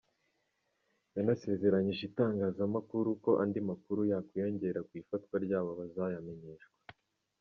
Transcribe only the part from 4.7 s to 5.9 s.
kw’ifatwa ryabo